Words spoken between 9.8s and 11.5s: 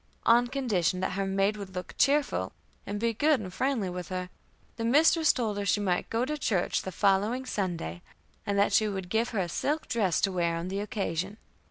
dress to wear on the occasion.